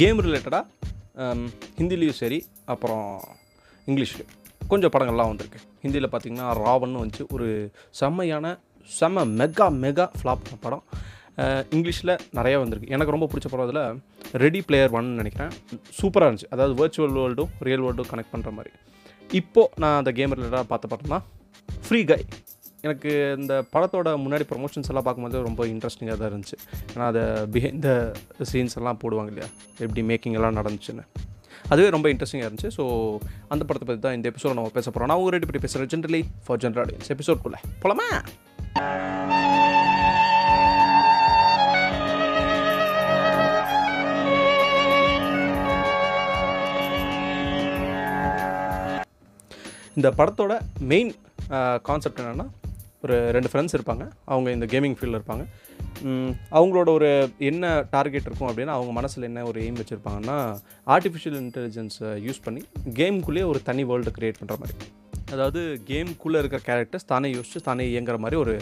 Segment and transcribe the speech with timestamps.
[0.00, 0.64] Game ரிலேட்டடாக
[1.22, 1.40] um,
[1.78, 2.38] ஹிந்திலையும் சரி
[2.72, 3.06] அப்புறம்
[3.88, 4.32] இங்கிலீஷ்லையும்.
[4.70, 5.60] கொஞ்சம் படங்கள்லாம் வந்திருக்கு.
[5.84, 7.24] ஹிந்தியில் பார்த்திங்கன்னா ராவன்னு வந்துச்சு.
[7.34, 7.46] ஒரு
[8.00, 8.50] செம்மையான
[8.88, 10.84] செம்ம மெகா மெகா ஃப்ளாப் படம்.
[11.76, 12.92] இங்கிலீஷில் நிறைய வந்திருக்கு.
[12.96, 15.54] எனக்கு ரொம்ப பிடிச்ச படம் அதில் ரெடி பிளேயர் ஒன் நினைக்கிறேன்.
[16.00, 16.50] சூப்பராக இருந்துச்சு.
[16.56, 18.72] அதாவது வர்ச்சுவல் வேர்ல்டும் ரியல் வேர்ல்டும் கனெக்ட் பண்ணுற மாதிரி.
[19.40, 21.20] இப்போது நான் அந்த கேம் ரிலேட்டடாக பார்த்த படம்னா
[21.86, 22.20] ஃப்ரீ கை
[22.86, 26.56] எனக்கு இந்த படத்தோட முன்னாடி ப்ரொமோஷன்ஸ் எல்லாம் பார்க்கும்போது ரொம்ப இன்ட்ரெஸ்டிங்காக தான் இருந்துச்சு.
[26.92, 27.22] ஏன்னா அதை
[27.54, 29.48] பிஹைண்ட் த சீன்ஸ் எல்லாம் போடுவாங்க இல்லையா?
[29.84, 31.04] எப்படி மேக்கிங் எல்லாம் நடந்துச்சுன்னு.
[31.72, 32.70] அதுவே ரொம்ப இன்ட்ரெஸ்டிங்காக இருந்துச்சு.
[32.76, 32.84] ஸோ
[33.52, 36.60] அந்த படத்தை பற்றி தான் இந்த எபிசோட நம்ம பேச போகிறோம் நான் ஒரு பற்றி பேசுகிறேன் ஜென்ரலி ஃபார்
[36.64, 38.08] ஜென்ரல் ஆடியன்ஸ் எபிசோட்குள்ளே போலாமா?
[49.98, 50.54] இந்த படத்தோட
[50.92, 51.12] மெயின்
[51.86, 52.46] கான்செப்ட் என்னென்னா
[53.04, 54.04] ஒரு ரெண்டு ஃப்ரெண்ட்ஸ் இருப்பாங்க.
[54.32, 55.44] அவங்க இந்த கேமிங் ஃபீல்டில் இருப்பாங்க.
[56.56, 57.08] அவங்களோட ஒரு
[57.50, 60.38] என்ன டார்கெட் இருக்கும் அப்படின்னா அவங்க மனசில் என்ன ஒரு எய்ம் வச்சுருப்பாங்கன்னா
[60.94, 62.62] ஆர்டிஃபிஷியல் இன்டெலிஜென்ஸை யூஸ் பண்ணி
[62.98, 64.76] கேமுக்குள்ளேயே ஒரு தனி வேர்ல்டு க்ரியேட் பண்ணுற மாதிரி.
[65.34, 65.60] அதாவது
[65.90, 68.54] கேம்குள்ளே இருக்கிற கேரக்டர்ஸ் தானே யோசிச்சு தானே இயங்குற மாதிரி ஒரு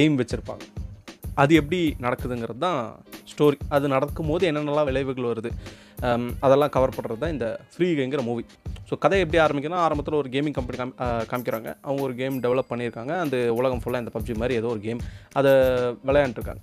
[0.00, 0.64] எய்ம் வச்சுருப்பாங்க.
[1.42, 2.80] அது எப்படி நடக்குதுங்கிறது தான்
[3.30, 5.50] ஸ்டோரி அது நடக்கும்போது என்னென்னலாம் விளைவுகள் வருது
[6.44, 8.44] அதெல்லாம் கவர் பண்ணுறது தான் இந்த ஃப்ரீகைங்கிற மூவி
[8.92, 10.92] ஸோ கதை எப்படி ஆரம்பிக்குன்னா ஆரம்பத்தில் ஒரு கேமிங் கம்பெனி காமி
[11.30, 11.68] காமிக்கிறாங்க.
[11.86, 13.12] அவங்க ஒரு கேம் டெவலப் பண்ணியிருக்காங்க.
[13.24, 15.00] அந்த உலகம் ஃபுல்லாக இந்த பப்ஜி மாதிரி ஏதோ ஒரு கேம்
[15.38, 15.52] அதை
[16.08, 16.60] விளையாண்டுருக்காங்க.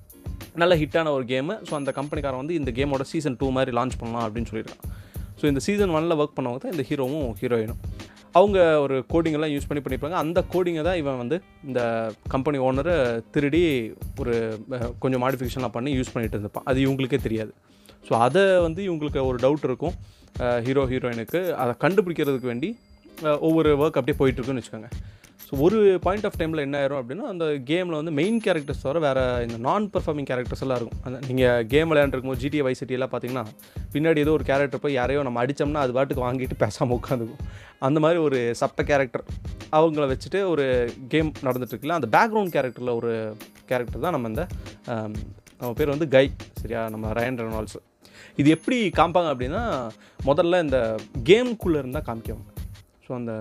[0.61, 4.25] நல்ல ஹிட்டான ஒரு கேமு ஸோ அந்த கம்பெனிக்காரன் வந்து இந்த கேமோட சீசன் டூ மாதிரி லான்ச் பண்ணலாம்
[4.27, 4.85] அப்படின்னு சொல்லியிருக்காங்க
[5.39, 7.81] ஸோ இந்த சீசன் ஒனில் ஒர்க் பண்ணவங்க தான் இந்த ஹீரோவும் ஹீரோயினும்
[8.39, 10.19] அவங்க ஒரு கோடிங்கெல்லாம் யூஸ் பண்ணி பண்ணியிருப்பாங்க.
[10.23, 11.81] அந்த கோடிங்கை தான் இவன் வந்து இந்த
[12.35, 12.95] கம்பெனி ஓனரை
[13.35, 13.63] திருடி
[14.21, 14.35] ஒரு
[15.05, 16.69] கொஞ்சம் மாடிஃபிகேஷன்லாம் பண்ணி யூஸ் பண்ணிகிட்டு இருந்திருப்பான்.
[16.71, 17.53] அது இவங்களுக்கே தெரியாது.
[18.07, 19.95] ஸோ அதை வந்து இவங்களுக்கு ஒரு டவுட் இருக்கும்.
[20.65, 22.69] ஹீரோ ஹீரோயினுக்கு அதை கண்டுபிடிக்கிறதுக்கு வேண்டி
[23.47, 24.89] ஒவ்வொரு ஒர்க் அப்படியே போயிட்டுருக்குன்னு வச்சுக்கோங்க.
[25.45, 29.23] ஸோ ஒரு பாயிண்ட் ஆஃப் டைமில் என்ன ஆயிரும் அப்படின்னா அந்த கேமில் வந்து மெயின் கேரக்டர்ஸ் தவிர வேறு
[29.45, 30.99] இந்த நான் பர்ஃபார்மிங் கேரக்டர்ஸ் எல்லாம் இருக்கும்.
[31.07, 33.45] அந்த நீங்கள் கேம் விளையாண்டுருக்கும் போது ஜிடிஏ வைசிட்டி எல்லாம் பார்த்தீங்கன்னா
[33.93, 37.43] பின்னாடி ஏதோ ஒரு கேரக்டர் போய் யாரையோ நம்ம அடித்தோம்னா அது பாட்டுக்கு வாங்கிட்டு பேசாமல் உட்காந்துக்கும்.
[37.87, 39.25] அந்த மாதிரி ஒரு சப்ப கேரக்டர்
[39.79, 40.67] அவங்கள வச்சுட்டு ஒரு
[41.13, 43.11] கேம் நடந்துட்டுருக்குல்ல அந்த பேக்ரவுண்ட் கேரக்டரில் ஒரு
[43.71, 44.45] கேரக்டர் தான் நம்ம இந்த
[45.61, 46.25] அவன் பேர் வந்து கை
[46.61, 46.81] சரியா?
[46.93, 47.79] நம்ம ரயன் ரெனால்ட்ஸ்
[48.41, 49.63] இது எப்படி காமிப்பாங்க அப்படின்னா
[50.29, 50.77] முதல்ல இந்த
[51.29, 52.47] கேம்குள்ளே இருந்தால் காமிக்குவாங்க
[53.05, 53.33] ஸோ அந்த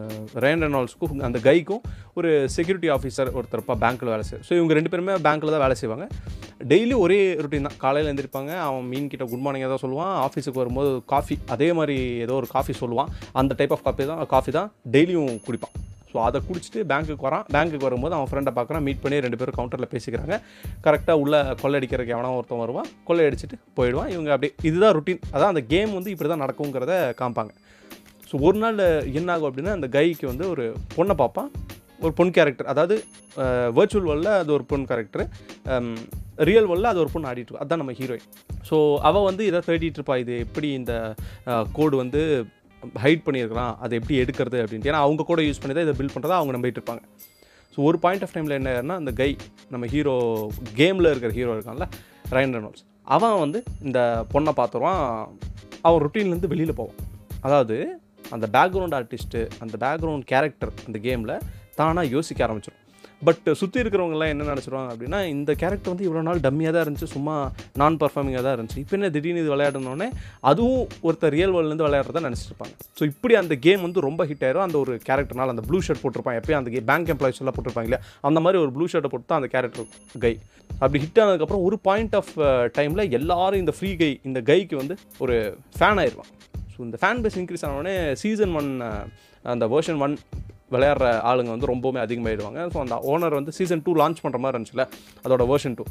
[0.45, 1.83] ரயன் ரெனால்ட்ஸ்க்கும் அந்த கைக்கும்
[2.19, 6.07] ஒரு செக்யூரிட்டி ஆஃபீஸர் ஒருத்தரப்பா பேங்க்கில் வேலை செய்யும் ஸோ இவங்க ரெண்டு பேருமே பேங்க்கில் தான் வேலை செய்வாங்க.
[6.71, 7.77] டெய்லி ஒரே ரொட்டீன் தான்.
[7.83, 12.37] காலையில் எழுந்திருப்பாங்க அவன் மீன் கிட்ட குட் மார்னிங் தான் சொல்லுவான் ஆஃபீஸுக்கு வரும்போது காஃபி அதே மாதிரி ஏதோ
[12.41, 13.13] ஒரு காஃபி சொல்லுவான்.
[13.43, 15.77] அந்த டைப் ஆஃப் காஃபி தான் காஃபி தான் டெய்லியும் குடிப்பான்.
[16.11, 17.45] ஸோ அதை குடிச்சிட்டு பேங்க்குக்கு வரான்.
[17.55, 20.37] பேங்க்குக்கு வரும்போது அவன் ஃப்ரெண்டை பார்க்குறான் மீட் பண்ணி ரெண்டு பேரும் கவுண்டரில் பேசிக்கிறாங்க.
[20.87, 22.91] கரெக்டாக உள்ள கொள்ளையடிக்கிறதுக்கு எவனோ ஒருத்தன் வருவான்.
[23.09, 24.11] கொள்ளையடிச்சிட்டு போயிடுவான்.
[24.17, 27.55] இவங்க அப்படி இதுதான் ருட்டீன் அதான் அந்த கேம் வந்து இப்படி தான் நடக்குங்கிறத காமிப்பாங்க.
[28.31, 28.81] ஸோ ஒரு நாள்
[29.19, 30.65] என்ன ஆகும் அப்படின்னா அந்த கைக்கு வந்து ஒரு
[30.97, 31.51] பொண்ணை பார்ப்பான்.
[32.05, 32.97] ஒரு பொன் கேரக்டர் அதாவது
[33.77, 35.25] வேர்ச்சுவல் வேர்ல்டில் அது ஒரு பொன் கேரக்டர்
[36.49, 38.29] ரியல் வேர்ல்டில் அது ஒரு பொண்ணு ஆடிட்டு அதுதான் நம்ம ஹீரோயின்
[38.69, 38.77] ஸோ
[39.09, 40.17] அவள் வந்து இதை தேடிட்டு இருப்பா.
[40.23, 40.93] இது எப்படி இந்த
[41.77, 42.23] கோடு வந்து
[43.05, 43.75] ஹைட் பண்ணியிருக்கலாம்.
[43.85, 44.91] அதை எப்படி எடுக்கிறது அப்படின்ட்டு.
[44.91, 47.03] ஏன்னா அவங்க கூட யூஸ் பண்ணி தான் இதை பில்ட் பண்ணுறதா அவங்க நம்பிட்டு இருப்பாங்க.
[47.75, 49.31] ஸோ ஒரு பாயிண்ட் ஆஃப் டைமில் என்ன ஆயிருன்னா அந்த கை
[49.75, 50.15] நம்ம ஹீரோ
[50.81, 51.87] கேமில் இருக்கிற ஹீரோ இருக்கான்ல
[52.37, 52.85] ரயன் ரெனால்ட்ஸ்
[53.17, 54.01] அவன் வந்து இந்த
[54.33, 55.05] பொண்ணை பார்த்துருவான்.
[55.87, 56.99] அவன் ருட்டீன்லேருந்து வெளியில் போவான்.
[57.47, 57.77] அதாவது
[58.37, 61.35] அந்த பேக்ரவுண்ட் ஆர்டிஸ்ட்டு அந்த பேக்ரவுண்ட் கேரக்டர் அந்த கேமில்
[61.79, 62.78] தானாக யோசிக்க ஆரம்பிச்சிடும்
[63.27, 67.35] பட் சுற்றி இருக்கிறவங்கலாம் என்ன நினச்சிருவாங்க அப்படின்னா இந்த கேரக்டர் வந்து இவ்வளோ நாள் டம்மியாக தான் இருந்துச்சு சும்மா
[67.81, 68.83] நான் பர்ஃபார்மிங்காக தான் இருந்துச்சு.
[68.83, 70.09] இப்போ என்ன திடீர்னு இது விளையாடணுன்னே
[70.51, 72.75] அதுவும் ஒருத்தர் ரியல் வேர்ல்டுலேருந்து விளையாடுறதா நினச்சிருப்பாங்க.
[72.99, 74.67] ஸோ இப்படி அந்த கேம் வந்து ரொம்ப ஹிட் ஆயிரும்.
[74.67, 78.03] அந்த ஒரு கேரக்டர்னால் அந்த ப்ளூ ஷர்ட் போட்டிருப்பாங்க எப்பயும் அந்த பேங்க் எம்ப்ளாயிஸ் எல்லாம் போட்டிருப்பாங்க இல்லையா?
[78.31, 79.89] அந்த மாதிரி ஒரு ப்ளூ ஷர்ட்டை போட்டு தான் அந்த கேரக்டர்
[80.27, 80.35] கை
[80.83, 82.33] அப்படி ஹிட் ஆனதுக்கப்புறம் ஒரு பாயிண்ட் ஆஃப்
[82.79, 85.37] டைமில் எல்லாரும் இந்த ஃப்ரீ கை இந்த கைக்கு வந்து ஒரு
[85.79, 86.31] ஃபேன் ஆயிடுவான்.
[86.75, 88.71] ஸோ இந்த ஃபேன் பேஸ் இன்க்ரீஸ் ஆனோடனே சீசன் ஒன்
[89.55, 90.15] அந்த வேர்ஷன் ஒன்
[90.75, 94.85] விளையாடுற ஆளுங்க வந்து ரொம்பவுமே அதிகமாகிடுவாங்க ஸோ அந்த ஓனர் வந்து சீசன் டூ லான்ச் பண்ணுற மாதிரி இருந்துச்சுல
[95.27, 95.87] அதோட வேர்ஷன் டூ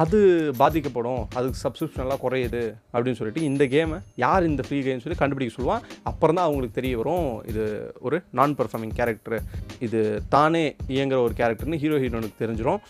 [0.00, 0.18] அது
[0.60, 1.20] பாதிக்கப்படும்.
[1.38, 5.84] அதுக்கு சப்ஸ்கிரிப்ஷன்லாம் குறையுது அப்படின்னு சொல்லிட்டு இந்த கேமை யார் இந்த ஃப்ரீ கேம்னு சொல்லி கண்டுபிடிக்க சொல்லுவான்.
[6.10, 7.64] அப்புறம் தான் அவங்களுக்கு தெரிய வரும் இது
[8.06, 9.38] ஒரு நான் பர்ஃபார்மிங் கேரக்டர்
[9.86, 10.00] இது
[10.34, 10.64] தானே
[10.96, 12.82] இயங்குற ஒரு கேரக்டர்னு ஹீரோ ஹீரோனுக்கு தெரிஞ்சிடும்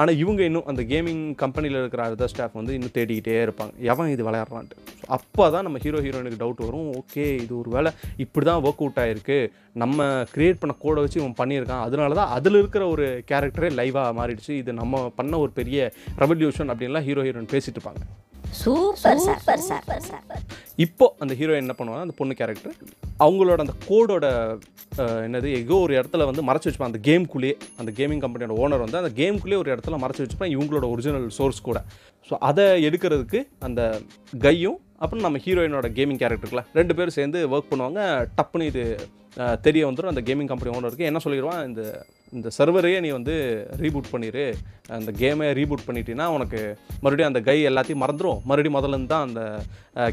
[0.00, 3.72] ஆனால் இவங்க இன்னும் அந்த கேமிங் கம்பெனியில் இருக்கிற அதர் ஸ்டாஃப் வந்து இன்னும் தேடிக்கிட்டே இருப்பாங்க.
[3.92, 4.78] எவன் இது விளையாடுறான்ட்டு.
[5.00, 6.88] ஸோ அப்போ தான் நம்ம ஹீரோ ஹீரோயினுக்கு டவுட் வரும்.
[7.00, 7.92] ஓகே இது ஒரு வேலை
[8.24, 9.38] இப்படி தான் ஒர்க் அவுட் ஆகிருக்கு
[9.84, 11.84] நம்ம க்ரியேட் பண்ண கோடை வச்சு இவன் பண்ணியிருக்கான்.
[11.88, 14.52] அதனால தான் அதில் இருக்கிற ஒரு கேரக்டரே லைவாக மாறிடுச்சு.
[14.62, 15.92] இது நம்ம பண்ண ஒரு பெரிய
[16.24, 18.02] ரெவல்யூஷன் அப்படின்லாம் ஹீரோ ஹீரோயின் பேசிட்டு இருப்பாங்க.
[18.60, 19.40] Super sir.
[19.68, 19.84] சார்.
[20.08, 20.44] சார்.
[20.84, 22.74] இப்போ அந்த ஹீரோயின் என்ன பண்ணுவாங்க அந்த பொண்ணு கேரக்டர்
[23.24, 24.26] அவங்களோட அந்த கோடோட
[25.26, 26.92] என்னது எங்கோ ஒரு இடத்துல வந்து மறைச்சு வச்சுப்பான்.
[26.92, 31.28] அந்த கேம்குள்ளேயே அந்த கேமிங் கம்பெனியோட ஓனர் வந்து அந்த கேம்குள்ளேயே ஒரு இடத்துல மறைச்சு வச்சுப்பான் இவங்களோட ஒரிஜினல்
[31.38, 31.80] சோர்ஸ் கூட.
[32.28, 33.80] ஸோ அதை எடுக்கிறதுக்கு அந்த
[34.46, 38.00] கையும் அப்புறம் நம்ம ஹீரோயினோட கேமிங் கேரக்டருக்குல ரெண்டு பேரும் சேர்ந்து ஒர்க் பண்ணுவாங்க.
[38.38, 38.84] டப்புன்னு இது
[39.66, 41.82] தெரிய வந்துடும் அந்த கேமிங் கம்பெனி ஓனருக்கு என்ன சொல்லிடுவான் இந்த
[42.38, 43.34] இந்த சர்வரையே நீ வந்து
[43.82, 44.44] ரீபூட் பண்ணிடு
[44.96, 46.60] அந்த கேமை ரீபூட் பண்ணிட்டீங்கன்னா உனக்கு
[47.02, 49.42] மறுபடியும் அந்த கை எல்லாத்தையும் மறந்துடும் மறுபடியும் முதல்ல இருந்து தான் அந்த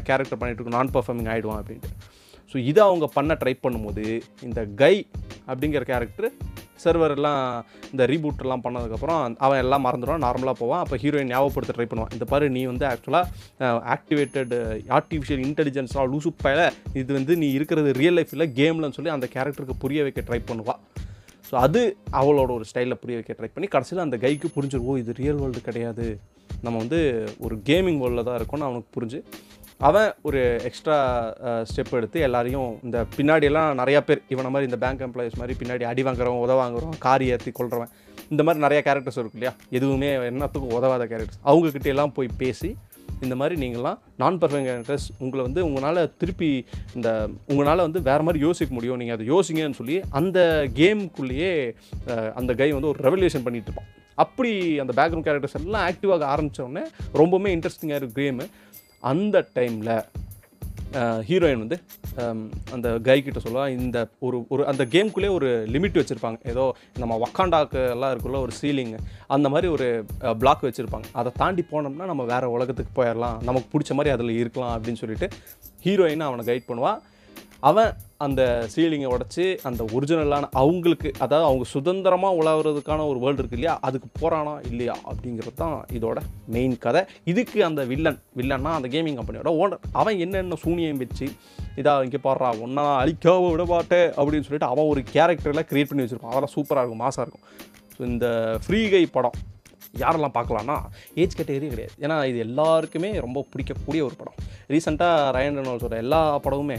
[0.08, 1.90] கேரக்டர் பண்ணிகிட்டு நான் பர்ஃபார்மிங் ஆகிடுவான் அப்படின்ட்டு.
[2.52, 4.04] ஸோ இதை அவங்க பண்ண ட்ரை பண்ணும்போது
[4.46, 4.94] இந்த கை
[5.50, 6.28] அப்படிங்கிற கேரக்டர்
[6.82, 7.40] சர்வர் எல்லாம்
[7.92, 10.24] இந்த ரீபூட்லாம் பண்ணதுக்கப்புறம் அவன் எல்லாம் மறந்துடுவான்.
[10.26, 10.82] நார்மலாக போவான்.
[10.84, 12.12] அப்போ ஹீரோயின் ஞாபகப்படுத்த ட்ரை பண்ணுவான்.
[12.16, 14.54] இந்த பாரு நீ வந்து ஆக்சுவலாக ஆக்டிவேட்டட்
[14.98, 16.62] ஆர்டிஃபிஷியல் இன்டெலிஜென்ஸ்லாம் லூசு பயல.
[17.02, 20.80] இது வந்து நீ இருக்கிறது ரியல் லைஃப்பில் கேம்லன்னு சொல்லி அந்த கேரக்டருக்கு புரிய வைக்க ட்ரை பண்ணுவாள்
[21.48, 21.82] ஸோ அது
[22.20, 26.06] அவளோட ஒரு ஸ்டைலில் புரிய வைக்க ட்ரை பண்ணி கடைசியில் அந்த கைக்கு புரிஞ்சிருவோ இது ரியல் வேர்ல்டு கிடையாது.
[26.64, 26.98] நம்ம வந்து
[27.46, 29.18] ஒரு கேமிங் வேர்ல்டில் தான் இருக்கோம்னு அவனுக்கு புரிஞ்சு.
[29.88, 30.96] அவன் ஒரு எக்ஸ்ட்ரா
[31.70, 36.02] ஸ்டெப் எடுத்து எல்லாரையும் இந்த பின்னாடியெல்லாம் நிறையா பேர் இவனை மாதிரி இந்த பேங்க் எம்ப்ளாயிஸ் மாதிரி பின்னாடி அடி
[36.06, 37.92] வாங்குறவன் உத வாங்குறவன் காரி ஏற்றி கொள்றவன்
[38.32, 39.52] இந்த மாதிரி நிறையா கேரக்டர்ஸ் இருக்கு இல்லையா?
[39.78, 42.70] எதுவுமே என்னத்துக்கும் உதவாத கேரக்டர்ஸ் அவங்கக்கிட்ட எல்லாம் போய் பேசி
[43.26, 46.50] இந்த மாதிரி நீங்களாம் நான் பர்ஃபெக்ட் கேரக்டர்ஸ் உங்களை வந்து உங்களால் திருப்பி
[46.96, 47.08] இந்த
[47.50, 48.98] உங்களால் வந்து வேறு மாதிரி யோசிக்க முடியும்.
[49.00, 50.38] நீங்கள் அதை யோசிங்கன்னு சொல்லி அந்த
[50.80, 51.52] கேமுக்குள்ளேயே
[52.40, 53.90] அந்த கை வந்து ஒரு ரெவல்யூஷன் பண்ணிகிட்டு இருப்பான்.
[54.24, 56.84] அப்படி அந்த பேக்ரவுண்ட் கேரக்டர்ஸ் எல்லாம் ஆக்டிவாக ஆரம்பித்தோடனே
[57.20, 58.46] ரொம்பவுமே இன்ட்ரெஸ்டிங்காக இருக்குது கேமு
[59.10, 59.92] அந்த டைமில்
[61.28, 61.78] ஹீரோயின் வந்து
[62.74, 66.38] அந்த கை கிட்ட சொல்லுவா இந்த ஒரு ஒரு அந்த கேம்குள்ளே ஒரு லிமிட் வச்சுருப்பாங்க.
[66.52, 66.64] ஏதோ
[67.02, 68.94] நம்ம வக்காண்டாக்கு எல்லாம் இருக்குள்ள ஒரு சீலிங்
[69.36, 69.88] அந்த மாதிரி ஒரு
[70.42, 71.08] பிளாக் வச்சுருப்பாங்க.
[71.12, 75.28] அதை தாண்டி போனோம்னா நம்ம வேறு உலகத்துக்கு போயிடலாம் நமக்கு பிடிச்ச மாதிரி அதில் இருக்கலாம் அப்படின்னு சொல்லிட்டு
[75.86, 77.00] ஹீரோயினை அவனை கைட் பண்ணுவாள்
[77.60, 77.92] அவன்
[78.24, 78.42] அந்த
[78.74, 83.78] சீலிங்கை உடச்சி அந்த ஒரிஜினலான அவங்களுக்கு அதாவது அவங்க சுதந்திரமாக உழவுறதுக்கான ஒரு வேர்ல்டு இருக்கு இல்லையா?
[83.80, 84.94] அதுக்கு போகிறானா இல்லையா?
[85.10, 87.02] அப்படிங்கிறது தான் இதோட மெயின் கதை.
[87.24, 91.28] இதுக்கு அந்த வில்லன் வில்லன்னா அந்த கேமிங் கம்பெனியோட ஓனர் அவன் என்னென்ன சூனியம் வச்சு
[91.76, 96.32] இதா இங்கே பாடுறா ஒன்றா அழிக்காவ விட மாட்டேன் அப்படின்னு சொல்லிட்டு அவன் ஒரு கேரக்டரில் க்ரியேட் பண்ணி வச்சுருப்பான்.
[96.32, 97.46] அதெல்லாம் சூப்பராக இருக்கும் மாசாக இருக்கும்.
[98.10, 98.26] இந்த
[98.66, 99.36] ஃப்ரீகை படம்
[99.98, 100.78] யாரெல்லாம் பார்க்கலான்னா
[101.14, 101.94] ஏஜ் கேட்டகரியே கிடையாது.
[102.00, 104.38] ஏன்னா இது எல்லாருக்குமே ரொம்ப பிடிக்கக்கூடிய ஒரு படம்.
[104.72, 106.78] ரீசெண்டாக ரயன் ரெனால்ஸோட எல்லா படமுமே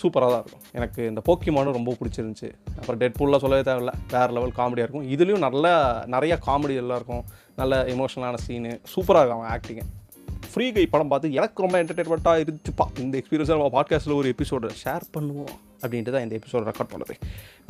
[0.00, 0.64] சூப்பராக தான் இருக்கும்.
[0.78, 2.50] எனக்கு இந்த போக்கிமானும் ரொம்ப பிடிச்சிருந்துச்சி.
[2.78, 3.94] அப்புறம் டெட் பூல்லாம் சொல்லவே தேவையில்ல.
[4.16, 5.06] வேறு லெவல் காமெடியாக இருக்கும்.
[5.14, 5.66] இதுலேயும் நல்ல
[6.14, 7.24] நிறைய காமெடி எல்லாம் இருக்கும்.
[7.60, 9.86] நல்ல எமோஷனலான சீனு சூப்பராக இருக்கும் அவன் ஆக்டிங்கு
[10.50, 12.84] ஃப்ரீ கை படம் பார்த்து எனக்கு ரொம்ப என்டர்டெயின்மெண்ட்டாக இருந்துச்சுப்பா.
[13.04, 15.52] இந்த எக்ஸ்பீரியன்ஸை நம்ம பாட்காஸ்ட்டில் ஒரு எபிசோடு ஷேர் பண்ணுவோம்
[15.82, 17.16] அப்படின்ட்டு தான் இந்த எபிசோட் ரெக்கார்ட் பண்ணுறது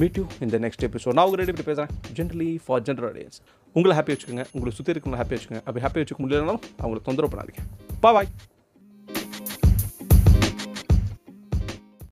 [0.00, 3.40] மீட் யூ இந்த நெக்ஸ்ட் எபிசோட் நான் உங்கள் ரெடி இப்படி பேசுகிறேன் ஜென்ரலி ஃபார் ஜென்ரல் ஆடியன்ஸ்
[3.76, 4.44] உங்களை ஹாப்பி வச்சுக்கோங்க.
[4.54, 5.62] உங்களை சுற்றி இருக்கவங்களை ஹாப்பி வச்சுக்கோங்க.
[5.66, 7.64] அப்படி ஹாப்பி வச்சுக்க முடியலனாலும் அவங்களை தொந்தரவு பண்ணாதீங்க.
[8.04, 8.30] பா பாய்